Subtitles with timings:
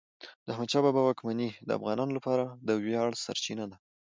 [0.45, 3.77] د احمدشاه بابا واکمني د افغانانو لپاره د ویاړ سرچینه ده.